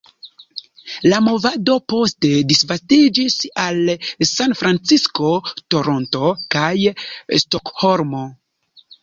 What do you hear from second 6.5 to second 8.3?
kaj Stokholmo.